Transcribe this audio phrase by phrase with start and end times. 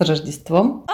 [0.00, 0.86] С Рождеством!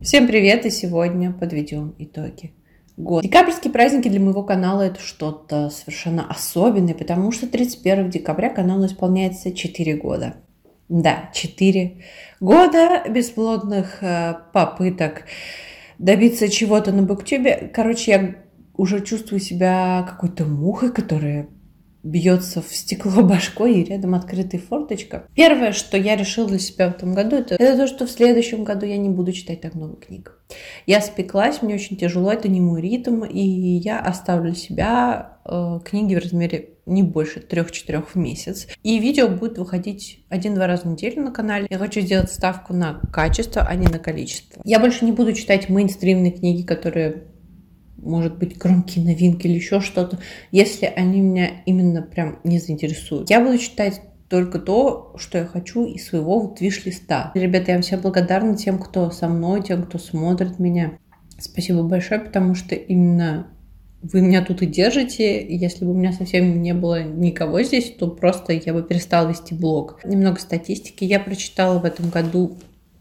[0.00, 2.52] Всем привет, и сегодня подведем итоги
[2.96, 3.22] года.
[3.22, 9.52] Декабрьские праздники для моего канала это что-то совершенно особенное, потому что 31 декабря каналу исполняется
[9.52, 10.34] 4 года.
[10.88, 12.02] Да, 4
[12.40, 15.26] года бесплодных э, попыток
[16.00, 17.70] добиться чего-то на Буктюбе.
[17.72, 18.34] Короче, я
[18.74, 21.46] уже чувствую себя какой-то мухой, которая
[22.02, 25.26] бьется в стекло башкой и рядом открытая форточка.
[25.34, 28.64] Первое, что я решила для себя в этом году, это, это то, что в следующем
[28.64, 30.38] году я не буду читать так много книг.
[30.86, 36.14] Я спеклась, мне очень тяжело, это не мой ритм, и я оставлю себя э, книги
[36.14, 38.66] в размере не больше трех-четырех в месяц.
[38.82, 41.66] И видео будет выходить один-два раза в неделю на канале.
[41.70, 44.60] Я хочу сделать ставку на качество, а не на количество.
[44.64, 47.24] Я больше не буду читать мейнстримные книги, которые
[48.02, 50.18] может быть, громкие новинки или еще что-то,
[50.50, 53.30] если они меня именно прям не заинтересуют.
[53.30, 57.32] Я буду читать только то, что я хочу из своего вот виш-листа.
[57.34, 60.98] Ребята, я вам всем благодарна тем, кто со мной, тем, кто смотрит меня.
[61.38, 63.48] Спасибо большое, потому что именно
[64.02, 65.44] вы меня тут и держите.
[65.46, 69.54] Если бы у меня совсем не было никого здесь, то просто я бы перестала вести
[69.54, 70.00] блог.
[70.04, 71.04] Немного статистики.
[71.04, 72.56] Я прочитала в этом году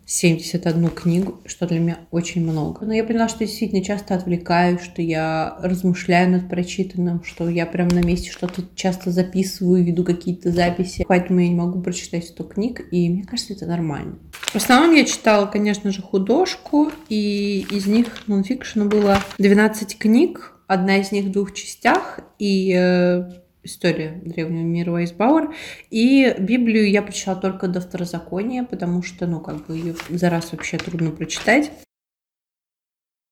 [0.09, 2.83] 71 книгу, что для меня очень много.
[2.83, 7.89] Но я поняла, что действительно часто отвлекаюсь, что я размышляю над прочитанным, что я прям
[7.89, 11.05] на месте что-то часто записываю, веду какие-то записи.
[11.07, 14.17] Поэтому я не могу прочитать 100 книг, и мне кажется, это нормально.
[14.31, 20.97] В основном я читала, конечно же, художку, и из них нонфикшена было 12 книг, одна
[20.97, 23.29] из них в двух частях, и э,
[23.63, 25.53] история древнего мира Вайсбауэр.
[25.89, 30.51] И Библию я прочитала только до второзакония, потому что, ну, как бы ее за раз
[30.51, 31.71] вообще трудно прочитать.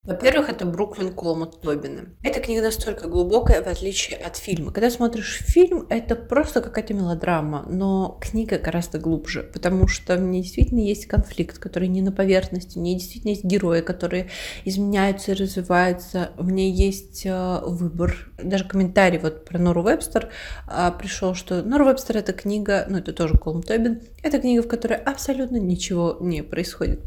[0.07, 2.05] Во-первых, это Бруклин Колмот Тобина.
[2.23, 4.71] Эта книга настолько глубокая, в отличие от фильма.
[4.71, 10.43] Когда смотришь фильм, это просто какая-то мелодрама, но книга гораздо глубже, потому что в ней
[10.43, 14.29] действительно есть конфликт, который не на поверхности, в ней действительно есть герои, которые
[14.63, 18.31] изменяются и развиваются, в ней есть э, выбор.
[18.41, 20.29] Даже комментарий вот про Нору Вебстер
[20.69, 24.69] э, пришел, что Нора Вебстер это книга, ну это тоже Колм Тобин, это книга, в
[24.69, 27.01] которой абсолютно ничего не происходит.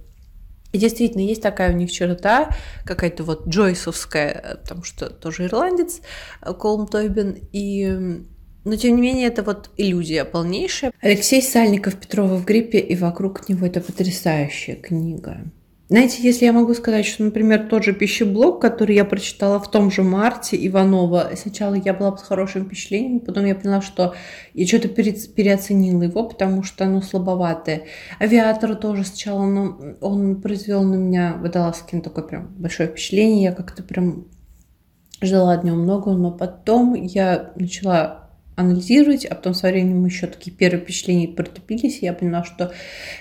[0.73, 2.51] И действительно, есть такая у них черта,
[2.85, 6.01] какая-то вот джойсовская, потому что тоже ирландец,
[6.43, 8.23] э, Колм Тойбин, и
[8.63, 10.93] но, тем не менее, это вот иллюзия полнейшая.
[11.01, 15.45] Алексей Сальников «Петрова в гриппе» и «Вокруг него»— это потрясающая книга.
[15.91, 19.91] Знаете, если я могу сказать, что, например, тот же пищеблок, который я прочитала в том
[19.91, 24.15] же марте Иванова, сначала я была под хорошим впечатлением, потом я поняла, что
[24.55, 27.87] я что-то переоценила его, потому что оно слабоватое.
[28.21, 33.83] Авиатор тоже сначала, ну, он произвел на меня, Водолазкин, такое прям большое впечатление, я как-то
[33.83, 34.27] прям
[35.21, 38.30] ждала от него много, но потом я начала
[38.61, 42.73] анализировать, а потом со временем еще такие первые впечатления протопились, и я поняла, что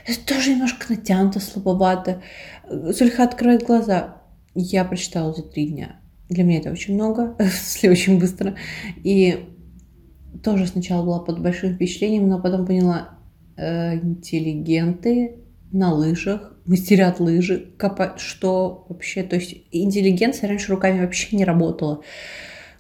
[0.06, 2.22] это тоже немножко натянуто, слабовато.
[2.70, 4.22] Зульха открывает глаза.
[4.56, 6.00] Я прочитала за три дня.
[6.30, 8.56] Для меня это очень много, если очень быстро.
[9.04, 9.48] И
[10.44, 13.18] тоже сначала была под большим впечатлением, но потом поняла,
[13.58, 15.38] э, интеллигенты
[15.72, 22.04] на лыжах, мастерят лыжи, копать, что вообще, то есть интеллигенция раньше руками вообще не работала.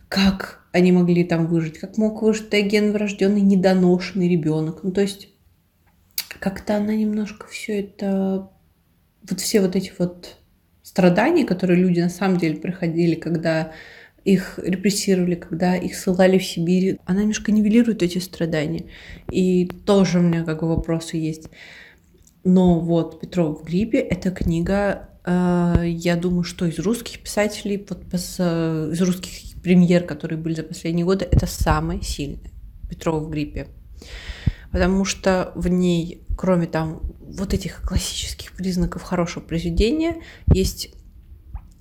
[0.07, 4.83] Как они могли там выжить, как мог выжить ген врожденный недоношенный ребенок.
[4.83, 5.29] Ну, то есть
[6.39, 8.49] как-то она немножко все это,
[9.27, 10.37] вот все вот эти вот
[10.83, 13.71] страдания, которые люди на самом деле проходили, когда
[14.25, 18.85] их репрессировали, когда их ссылали в Сибирь, она немножко нивелирует эти страдания.
[19.31, 21.49] И тоже у меня как бы вопросы есть.
[22.43, 28.03] Но вот «Петров в гриппе»— это книга, э, я думаю, что из русских писателей, вот
[28.13, 32.51] из русских премьер, которые были за последние годы, это самое сильное.
[32.89, 33.67] Петрова в гриппе.
[34.71, 40.21] Потому что в ней, кроме там вот этих классических признаков хорошего произведения,
[40.53, 40.93] есть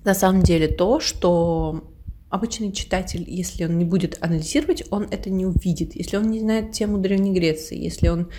[0.03, 1.93] на самом деле то, что
[2.29, 5.95] обычный читатель, если он не будет анализировать, он это не увидит.
[5.95, 8.29] Если он не знает тему Древней Греции, если он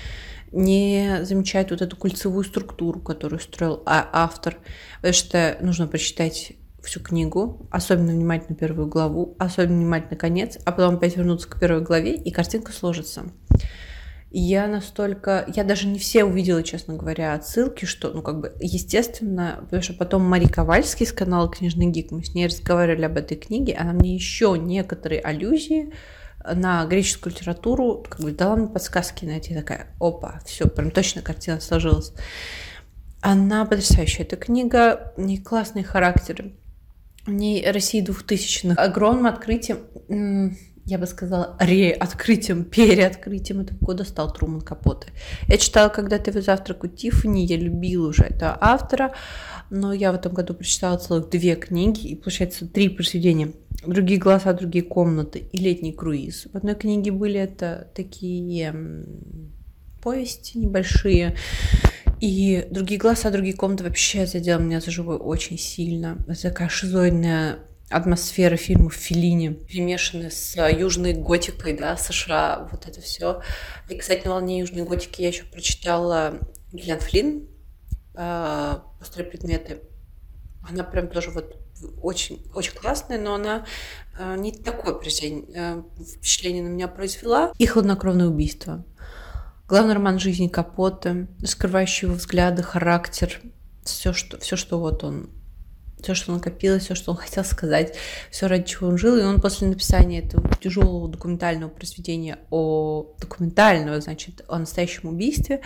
[0.53, 4.59] не замечает вот эту кольцевую структуру, которую строил а, автор,
[4.97, 10.97] потому что нужно прочитать всю книгу, особенно внимательно первую главу, особенно внимательно конец, а потом
[10.97, 13.25] опять вернуться к первой главе, и картинка сложится.
[14.31, 15.45] я настолько...
[15.55, 19.95] Я даже не все увидела, честно говоря, отсылки, что, ну, как бы, естественно, потому что
[19.95, 23.93] потом Мари Ковальский с канала Книжный Гик, мы с ней разговаривали об этой книге, она
[23.93, 25.93] мне еще некоторые аллюзии
[26.45, 31.23] на греческую литературу, как бы дала мне подсказки на эти, такая, опа, все, прям точно
[31.23, 32.13] картина сложилась.
[33.21, 36.55] Она потрясающая, эта книга, не классные характеры,
[37.31, 38.79] в ней России двухтысячных.
[38.79, 40.57] Огромным открытием
[40.87, 45.09] я бы сказала, реоткрытием, переоткрытием этого года стал Труман Капоте.
[45.47, 49.15] Я читала когда-то его «Завтрак у Тиффани», я любила уже этого автора,
[49.71, 53.53] но я в этом году прочитала целых две книги, и, получается, три произведения.
[53.87, 56.49] «Другие голоса, другие комнаты» и «Летний круиз».
[56.53, 58.75] В одной книге были это такие
[60.03, 61.37] повести небольшие,
[62.21, 66.19] и другие голоса, другие комнаты вообще задел меня за живой очень сильно.
[66.29, 73.43] Это такая шизоидная атмосфера фильмов Филини, перемешанная с южной готикой, да, США, вот это все.
[73.89, 76.39] И, кстати, на волне южной готики я еще прочитала
[76.73, 77.49] Гиллиан Флинн
[78.15, 79.81] «Острые предметы».
[80.69, 81.57] Она прям тоже вот
[82.03, 83.65] очень, очень классная, но она
[84.19, 85.83] э, не такое э,
[86.17, 87.53] впечатление на меня произвела.
[87.59, 88.85] И «Хладнокровное убийство».
[89.71, 93.41] Главный роман жизни Капоты, скрывающий его взгляды, характер,
[93.85, 95.31] все, что, все, что вот он
[96.03, 97.97] все, что накопилось, все, что он хотел сказать,
[98.33, 99.17] все, ради чего он жил.
[99.17, 105.61] И он после написания этого тяжелого документального произведения о документального, значит, о настоящем убийстве,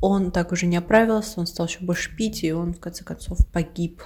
[0.00, 3.36] он так уже не оправился, он стал еще больше пить, и он в конце концов
[3.52, 4.02] погиб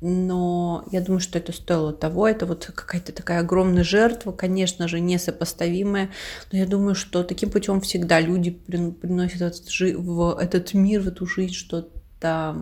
[0.00, 2.26] но я думаю, что это стоило того.
[2.26, 6.10] Это вот какая-то такая огромная жертва, конечно же, несопоставимая.
[6.52, 11.26] Но я думаю, что таким путем всегда люди приносят в этот, в мир, в эту
[11.26, 12.56] жизнь что-то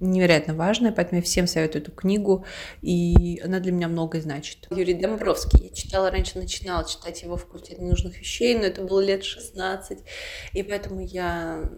[0.00, 2.44] невероятно важное, поэтому я всем советую эту книгу,
[2.82, 4.68] и она для меня многое значит.
[4.70, 5.68] Юрий Домбровский.
[5.68, 9.98] Я читала раньше, начинала читать его «Факультет ненужных вещей», но это было лет 16,
[10.52, 11.68] и поэтому я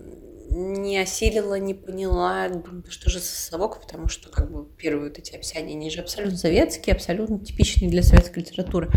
[0.51, 2.49] не осилила, не поняла,
[2.89, 6.37] что же за совок, потому что как бы первые вот эти описания, они же абсолютно
[6.37, 8.91] советские, абсолютно типичные для советской литературы.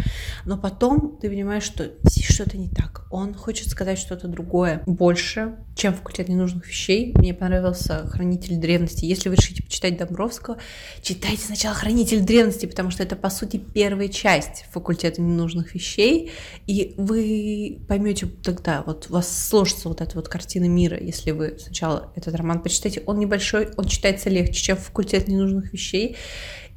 [0.46, 3.06] Но потом ты понимаешь, что что-то не так.
[3.12, 7.14] Он хочет сказать что-то другое, больше, чем факультет ненужных вещей.
[7.16, 9.06] Мне понравился «Хранитель древности».
[9.06, 10.58] Если вы решите почитать Домбровского,
[11.02, 16.32] читайте сначала «Хранитель древности», потому что это, по сути, первая часть факультета ненужных вещей,
[16.66, 21.43] и вы поймете тогда, вот у вас сложится вот эта вот картина мира, если вы
[21.44, 23.04] вы сначала этот роман почитайте.
[23.06, 26.18] Он небольшой, он читается легче, чем «Факультет ненужных вещей».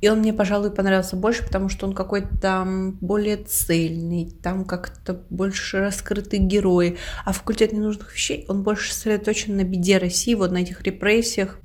[0.03, 5.23] И он мне, пожалуй, понравился больше, потому что он какой-то там более цельный, там как-то
[5.31, 6.99] больше раскрытый герой.
[7.25, 11.59] А «Факультет ненужных вещей», он больше сосредоточен на беде России, вот на этих репрессиях,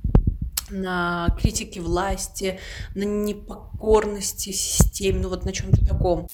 [0.70, 2.58] на критике власти,
[2.94, 6.28] на непокорности системе, ну вот на чем-то таком.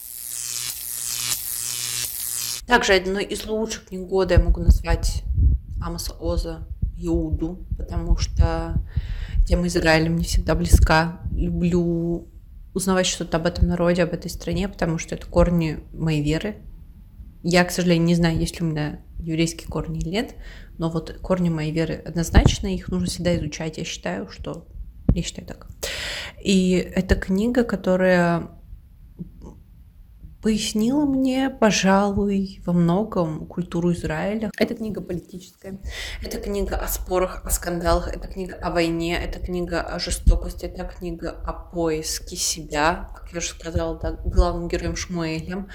[2.69, 5.25] Также одной из лучших книг года я могу назвать
[5.81, 6.67] Амоса Оза
[6.97, 8.75] Иуду, потому что
[9.47, 11.21] тема Израиля мне всегда близка.
[11.33, 12.29] Люблю
[12.75, 16.57] узнавать что-то об этом народе, об этой стране, потому что это корни моей веры.
[17.43, 20.35] Я, к сожалению, не знаю, есть ли у меня еврейские корни или нет,
[20.77, 23.79] но вот корни моей веры однозначно, их нужно всегда изучать.
[23.79, 24.67] Я считаю, что...
[25.15, 25.69] Я считаю так.
[26.43, 28.51] И это книга, которая
[30.43, 34.51] пояснила мне, пожалуй, во многом культуру Израиля.
[34.57, 35.79] Эта книга политическая,
[36.23, 40.85] это книга о спорах, о скандалах, это книга о войне, это книга о жестокости, это
[40.85, 45.69] книга о поиске себя, как я уже сказала, да, главным героем Шмуэлем.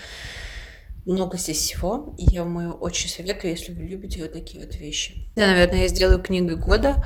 [1.05, 5.29] Много здесь всего, и я вам очень советую, если вы любите вот такие вот вещи.
[5.35, 7.05] Да, наверное, я сделаю книгой года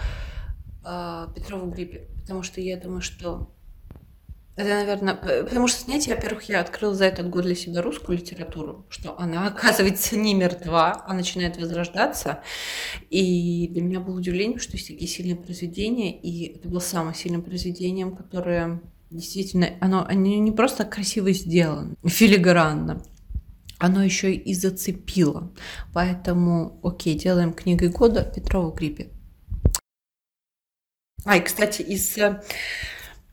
[0.85, 3.56] э, Петрову Гриппе, потому что я думаю, что
[4.57, 8.87] это, наверное, потому что, знаете, во-первых, я открыла за этот год для себя русскую литературу,
[8.89, 12.41] что она, оказывается, не мертва, а начинает возрождаться.
[13.11, 17.43] И для меня было удивление, что есть такие сильные произведения, и это было самым сильным
[17.43, 23.03] произведением, которое действительно, оно, оно не просто красиво сделано, филигранно,
[23.77, 25.53] оно еще и зацепило.
[25.93, 29.09] Поэтому, окей, делаем книгой года Петрова Гриппе.
[31.25, 32.17] А, и, кстати, из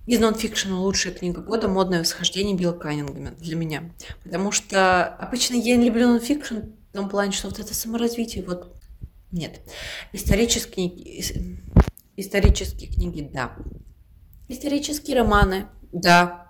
[0.06, 3.92] из нонфикшена лучшая книга года «Модное восхождение» Билла Каннингема для меня.
[4.22, 6.56] Потому что обычно я не люблю нонфикшн
[6.90, 8.76] в том плане, что вот это саморазвитие, вот
[9.32, 9.60] нет.
[10.12, 11.22] Исторические,
[12.16, 13.56] исторические книги, да.
[14.48, 16.43] Исторические романы, да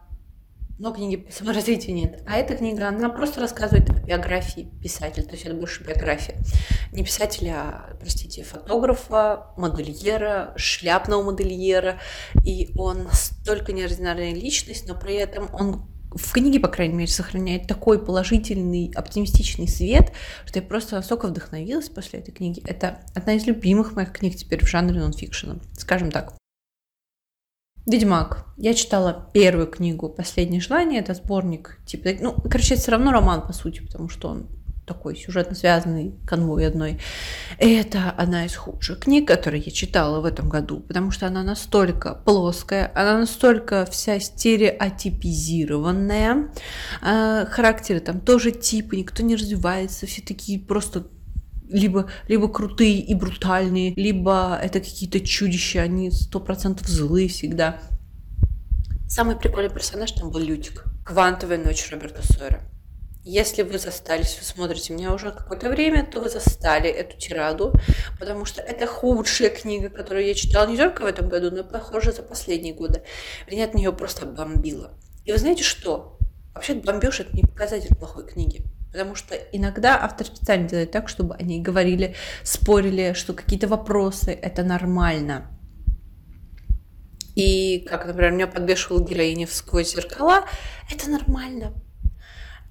[0.79, 2.23] но книги по саморазвитию нет.
[2.27, 6.37] А эта книга, она просто рассказывает о биографии писателя, то есть это больше биография.
[6.93, 12.01] Не писателя, а, простите, фотографа, модельера, шляпного модельера.
[12.45, 17.67] И он настолько неординарная личность, но при этом он в книге, по крайней мере, сохраняет
[17.67, 20.13] такой положительный, оптимистичный свет,
[20.47, 22.63] что я просто настолько вдохновилась после этой книги.
[22.67, 26.37] Это одна из любимых моих книг теперь в жанре нонфикшена, скажем так.
[27.87, 28.47] Ведьмак.
[28.57, 31.01] Я читала первую книгу «Последнее желание».
[31.01, 34.47] Это сборник, типа, ну, короче, это все равно роман, по сути, потому что он
[34.87, 36.99] такой сюжетно связанный конвой одной.
[37.59, 42.15] Это одна из худших книг, которые я читала в этом году, потому что она настолько
[42.15, 46.49] плоская, она настолько вся стереотипизированная,
[47.03, 51.07] а, характеры там тоже типы, никто не развивается, все такие просто
[51.69, 57.81] либо, либо крутые и брутальные, либо это какие-то чудища, они сто процентов злые всегда.
[59.09, 60.85] Самый прикольный персонаж там был Лютик.
[61.05, 62.63] Квантовая ночь Роберта Сойера.
[63.27, 67.73] Если вы застались, вы смотрите меня уже какое-то время, то вы застали эту тираду,
[68.19, 72.13] потому что это худшая книга, которую я читала не только в этом году, но похоже,
[72.13, 73.03] за последние годы.
[73.51, 74.99] Меня от нее просто бомбило.
[75.25, 76.19] И вы знаете что?
[76.55, 78.63] Вообще бомбеж– это не показатель плохой книги.
[78.95, 84.63] Потому что иногда автор специально делает так, чтобы они говорили, спорили, что какие-то вопросы– это
[84.63, 85.51] нормально.
[87.35, 90.45] И, как, например, меня подбешивала героиня в «Сквозь зеркала»,
[90.93, 91.73] это нормально.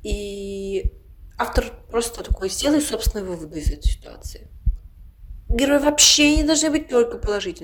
[0.02, 0.94] И
[1.38, 4.48] автор просто такой, сделай собственные выводы из этой ситуации.
[5.50, 7.18] Герои вообще не должны быть только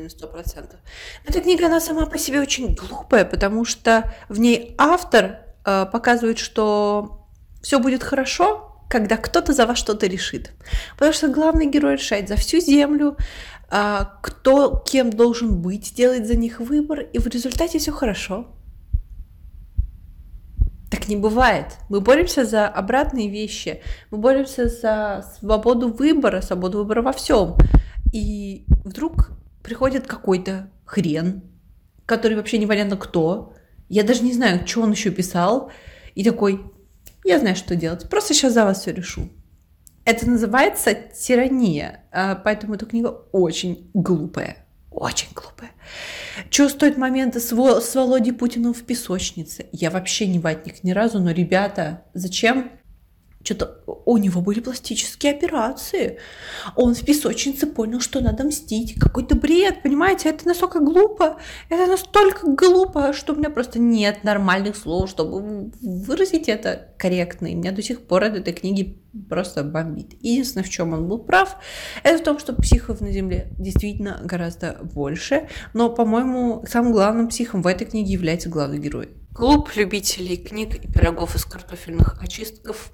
[0.10, 0.82] сто процентов.
[1.26, 6.40] Эта книга, она сама по себе очень глупая, потому что в ней автор э, показывает,
[6.40, 7.19] что
[7.62, 10.52] все будет хорошо, когда кто-то за вас что-то решит.
[10.94, 13.18] Потому что главный герой решает за всю землю,
[13.72, 18.48] э, кто кем должен быть, делает за них выбор, и в результате все хорошо.
[20.90, 21.78] Так не бывает.
[21.90, 23.82] Мы боремся за обратные вещи.
[24.10, 27.56] Мы боремся за свободу выбора, свободу выбора во всем.
[28.12, 29.30] И вдруг
[29.62, 31.44] приходит какой-то хрен,
[32.08, 33.54] который вообще непонятно кто.
[33.88, 35.72] Я даже не знаю, что он еще писал.
[36.16, 36.60] И такой,
[37.30, 38.10] я знаю, что делать.
[38.10, 39.30] Просто сейчас за вас все решу.
[40.04, 42.04] Это называется тирания.
[42.12, 44.66] А, поэтому эта книга очень глупая.
[44.90, 45.70] Очень глупая.
[46.50, 49.68] Стоит моменты с, с Володей Путиным в песочнице?
[49.72, 52.72] Я вообще не ватник ни разу, но, ребята, зачем
[53.44, 56.18] что-то у него были пластические операции.
[56.76, 59.00] Он в песочнице понял, что надо мстить.
[59.00, 60.30] Какой-то бред, понимаете?
[60.30, 61.38] Это настолько глупо.
[61.70, 67.48] Это настолько глупо, что у меня просто нет нормальных слов, чтобы выразить это корректно.
[67.48, 69.00] И меня до сих пор от этой книги
[69.30, 70.16] просто бомбит.
[70.22, 71.58] Единственное, в чем он был прав,
[72.02, 75.50] это в том, что психов на Земле действительно гораздо больше.
[75.76, 79.10] Но, по-моему, самым главным психом в этой книге является главный герой.
[79.36, 82.92] Клуб любителей книг и пирогов из картофельных очистков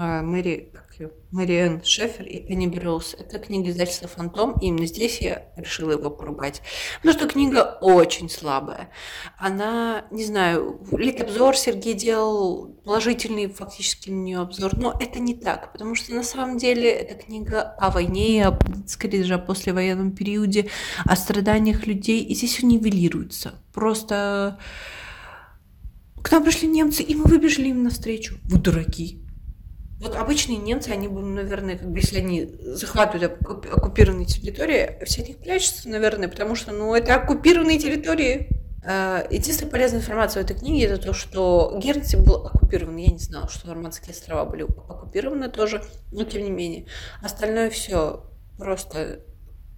[0.00, 3.14] Мэри, как ее, Мэриэн Шефер и Энни Берроуз.
[3.18, 6.62] Это книга издательства «Фантом», и именно здесь я решила его поругать.
[7.02, 8.90] Потому что книга очень слабая.
[9.38, 15.72] Она, не знаю, обзор Сергей делал положительный фактически на нее обзор, но это не так,
[15.72, 20.70] потому что на самом деле эта книга о войне, о, скорее даже о послевоенном периоде,
[21.04, 23.62] о страданиях людей, и здесь все нивелируется.
[23.74, 24.58] Просто
[26.22, 28.36] к нам пришли немцы, и мы выбежали им навстречу.
[28.44, 29.20] Вы дураки.
[30.00, 35.28] Вот обычные немцы, они бы, наверное, как бы, если они захватывают оккупированные территории, все от
[35.28, 38.48] них прячутся, наверное, потому что, ну, это оккупированные территории.
[38.82, 42.96] А, единственная полезная информация в этой книге это то, что Гернси был оккупирован.
[42.96, 46.86] Я не знала, что Нормандские острова были оккупированы тоже, но тем не менее.
[47.22, 48.24] Остальное все
[48.56, 49.20] просто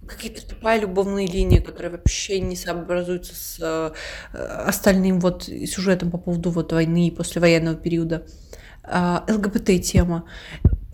[0.07, 3.57] какие-то тупая любовные линии, которые вообще не сообразуются с
[4.33, 8.25] э, остальным вот сюжетом по поводу вот войны и послевоенного периода.
[8.83, 10.25] А, ЛГБТ-тема.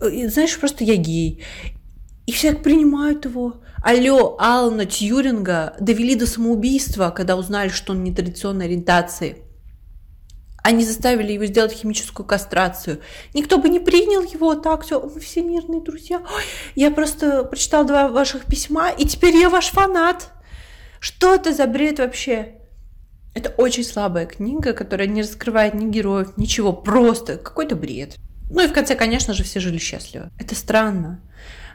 [0.00, 1.44] Знаешь, просто я гей.
[2.26, 3.56] И все так принимают его.
[3.82, 9.42] Алло, Алана Тьюринга довели до самоубийства, когда узнали, что он нетрадиционной ориентации.
[10.62, 13.00] Они заставили его сделать химическую кастрацию.
[13.34, 16.18] Никто бы не принял его так, все, мы все мирные друзья.
[16.18, 16.42] Ой,
[16.74, 20.32] я просто прочитал два ваших письма, и теперь я ваш фанат.
[21.00, 22.59] Что это за бред вообще?
[23.34, 28.16] Это очень слабая книга, которая не раскрывает ни героев, ничего, просто какой-то бред.
[28.50, 30.30] Ну и в конце, конечно же, все жили счастливо.
[30.38, 31.20] Это странно.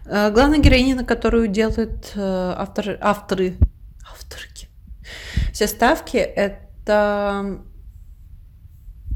[0.05, 3.57] Э, главная героиня, на которую делают э, авторы, авторы,
[4.11, 4.67] авторки,
[5.51, 7.61] все ставки, это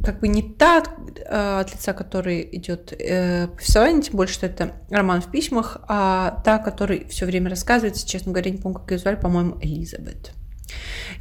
[0.04, 5.22] как бы не та, э, от лица которой идет повествование, тем более, что это роман
[5.22, 9.16] в письмах, а та, которой все время рассказывается, честно говоря, не помню, как ее звали,
[9.18, 10.32] по-моему, Элизабет.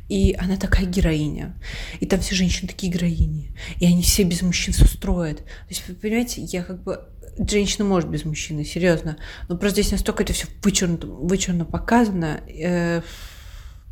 [0.09, 1.55] И она такая героиня.
[2.01, 3.55] И там все женщины такие героини.
[3.79, 5.39] И они все без мужчин все строят.
[5.39, 7.01] То есть, вы понимаете, я как бы...
[7.39, 9.17] Женщина может без мужчины, серьезно.
[9.49, 12.41] Но просто здесь настолько это все вычурно, вычурно показано.
[12.49, 13.03] Э,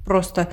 [0.04, 0.50] просто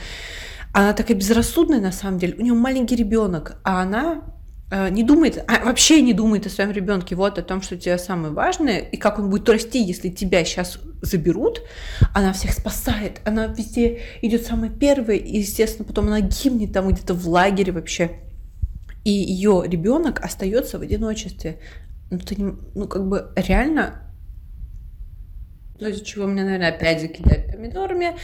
[0.74, 2.36] она такая безрассудная на самом деле.
[2.36, 4.33] У нее маленький ребенок, а она
[4.74, 7.98] не думает, а вообще не думает о своем ребенке, вот о том, что у тебя
[8.00, 11.62] самое важное, и как он будет расти, если тебя сейчас заберут,
[12.14, 17.14] она всех спасает, она везде идет самая первая, и, естественно, потом она гибнет там где-то
[17.14, 18.12] в лагере вообще.
[19.04, 21.60] И ее ребенок остается в одиночестве.
[22.10, 24.12] ну, ты не, ну, как бы реально,
[25.78, 28.16] то, из-за чего меня, наверное, опять закидают помидорами,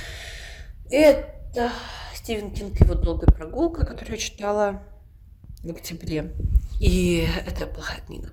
[0.89, 1.71] это
[2.15, 4.81] Стивен Кинг, его долгая прогулка, которую я читала
[5.63, 6.33] в октябре.
[6.79, 8.29] И это плохая книга.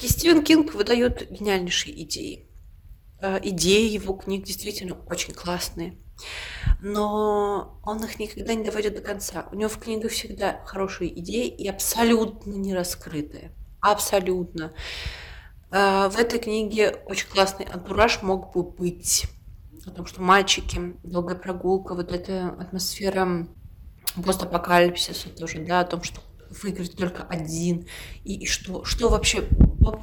[0.00, 2.46] И Стивен Кинг выдает гениальнейшие идеи.
[3.20, 5.96] Э, идеи его книг действительно очень классные.
[6.80, 9.48] Но он их никогда не доводит до конца.
[9.50, 13.52] У него в книгах всегда хорошие идеи и абсолютно не раскрытые.
[13.80, 14.72] Абсолютно.
[15.70, 19.24] Э, в этой книге очень классный антураж мог бы быть.
[19.86, 23.46] О том, что мальчики, долгая прогулка, вот эта атмосфера
[24.22, 26.20] постапокалипсиса тоже, да, о том, что
[26.62, 27.86] выиграть только один,
[28.24, 29.44] и, и что, что вообще...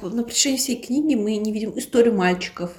[0.02, 2.70] На протяжении всей книги мы не видим историю мальчиков,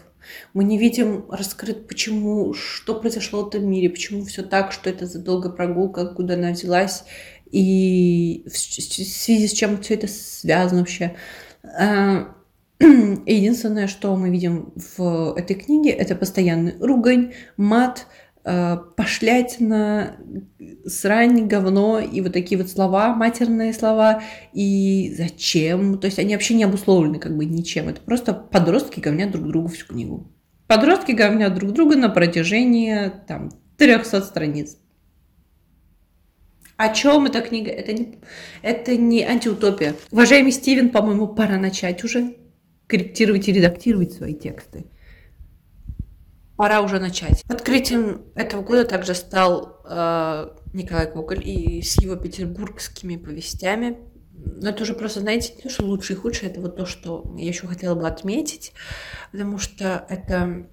[0.54, 5.06] мы не видим раскрыт, почему, что произошло в этом мире, почему все так, что это
[5.06, 7.04] за долгая прогулка, откуда она взялась,
[7.52, 11.16] и в связи с чем все это связано вообще.
[11.64, 12.36] А,
[12.80, 18.08] единственное, что мы видим в этой книге, это постоянный ругань, мат,
[18.46, 20.18] Э, пошлятина,
[20.86, 24.22] срань, говно и вот такие вот слова, матерные слова,
[24.52, 29.32] и зачем, то есть они вообще не обусловлены как бы ничем, это просто подростки говнят
[29.32, 30.30] друг другу всю книгу.
[30.68, 34.78] Подростки говнят друг друга на протяжении там 300 страниц.
[36.76, 37.72] О чем эта книга?
[37.72, 38.18] Это не,
[38.62, 39.96] это не антиутопия.
[40.12, 42.36] Уважаемый Стивен, по-моему, пора начать уже
[42.88, 44.84] корректировать и редактировать свои тексты
[46.56, 47.44] пора уже начать.
[47.48, 53.98] Открытием этого года также стал э, Николай Гоголь и с его петербургскими повестями.
[54.36, 57.34] Но это уже просто, знаете, не то, что лучше и худшее, это вот то, что
[57.38, 58.74] я еще хотела бы отметить,
[59.32, 60.68] потому что это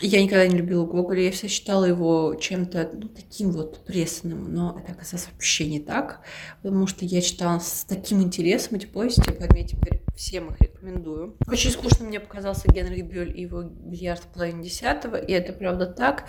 [0.00, 4.78] я никогда не любила Гоголя, я всегда считала его чем-то ну, таким вот пресным, но
[4.78, 6.20] это оказалось вообще не так,
[6.62, 11.36] потому что я читала с таким интересом эти повести, поэтому я теперь всем их рекомендую.
[11.46, 15.86] Очень скучно мне показался Генрих Бюль и его «Бильярд в половине десятого», и это правда
[15.86, 16.24] так.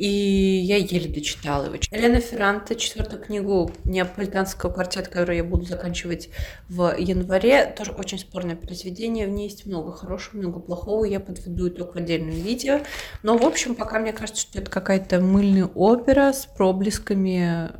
[0.00, 1.74] И я еле дочитала его.
[1.90, 6.30] Елена Ферранте, четвертую книгу неаполитанского квартета, которую я буду заканчивать
[6.70, 9.26] в январе, тоже очень спорное произведение.
[9.26, 11.04] В ней есть много хорошего, много плохого.
[11.04, 12.80] Я подведу итог в отдельном видео.
[13.22, 17.70] Но, в общем, пока мне кажется, что это какая-то мыльная опера с проблесками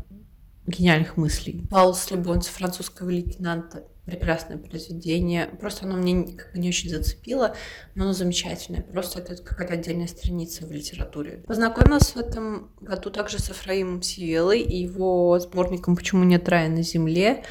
[0.66, 1.66] гениальных мыслей.
[1.70, 5.46] Паулс Лебонс, французского лейтенанта, прекрасное произведение.
[5.46, 7.54] Просто оно мне не очень зацепило,
[7.94, 8.82] но оно замечательное.
[8.82, 11.42] Просто это какая-то отдельная страница в литературе.
[11.46, 16.82] Познакомилась в этом году также с Эфраимом Сиелой и его сборником «Почему нет рая на
[16.82, 17.44] земле».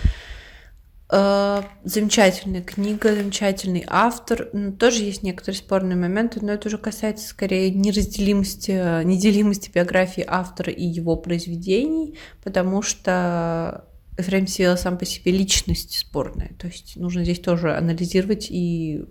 [1.11, 4.49] Э, замечательная книга, замечательный автор.
[4.77, 10.85] Тоже есть некоторые спорные моменты, но это уже касается скорее неразделимости, неделимости биографии автора и
[10.85, 13.88] его произведений, потому что
[14.19, 16.51] Эфраим Сиела сам по себе личность спорная.
[16.59, 19.05] То есть нужно здесь тоже анализировать и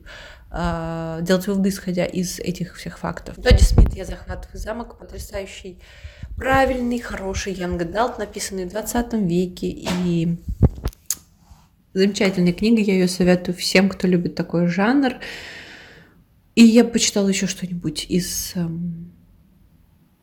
[0.50, 3.36] э, делать выводы, исходя из этих всех фактов.
[3.36, 5.78] Тоди Смит «Я захватываю замок» потрясающий,
[6.36, 9.68] правильный, хороший Янг Далт, написанный в 20 веке.
[9.68, 10.36] И
[11.94, 15.14] замечательная книга, я ее советую всем, кто любит такой жанр.
[16.54, 19.12] И я почитала еще что-нибудь из, эм,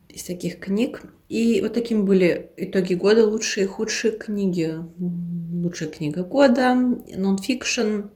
[0.08, 1.02] из таких книг.
[1.28, 4.76] И вот такими были итоги года, лучшие и худшие книги.
[4.98, 8.10] Лучшая книга года, нонфикшн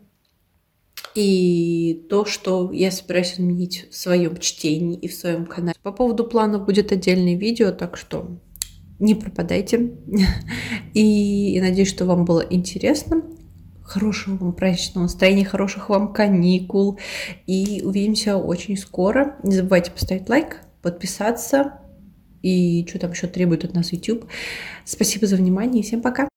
[1.14, 5.74] и то, что я собираюсь изменить в своем чтении и в своем канале.
[5.82, 8.38] По поводу планов будет отдельное видео, так что
[9.00, 9.92] не пропадайте.
[10.94, 13.22] И я надеюсь, что вам было интересно.
[13.82, 16.98] Хорошего вам праздничного настроения, хороших вам каникул.
[17.46, 19.36] И увидимся очень скоро.
[19.42, 21.80] Не забывайте поставить лайк, подписаться,
[22.42, 24.26] и что там еще требует от нас YouTube.
[24.84, 26.29] Спасибо за внимание и всем пока!